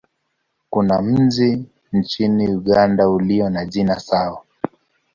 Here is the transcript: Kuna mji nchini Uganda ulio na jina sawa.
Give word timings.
Kuna 0.69 1.01
mji 1.01 1.65
nchini 1.93 2.47
Uganda 2.47 3.09
ulio 3.09 3.49
na 3.49 3.65
jina 3.65 3.99
sawa. 3.99 4.43